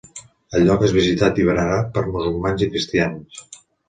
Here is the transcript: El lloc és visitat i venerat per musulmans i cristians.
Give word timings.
El 0.59 0.63
lloc 0.67 0.85
és 0.85 0.95
visitat 0.95 1.41
i 1.43 1.45
venerat 1.49 1.91
per 1.97 2.03
musulmans 2.07 2.65
i 2.67 2.69
cristians. 2.73 3.45